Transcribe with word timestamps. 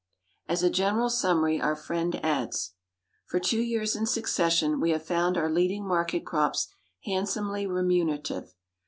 As 0.49 0.63
a 0.63 0.71
general 0.71 1.11
summary, 1.11 1.61
our 1.61 1.75
friend 1.75 2.19
adds, 2.25 2.73
"For 3.27 3.39
two 3.39 3.61
years 3.61 3.95
in 3.95 4.07
succession, 4.07 4.79
we 4.79 4.89
have 4.89 5.05
found 5.05 5.37
our 5.37 5.47
leading 5.51 5.87
market 5.87 6.25
crops 6.25 6.69
handsomely 7.05 7.67
remunerative. 7.67 8.55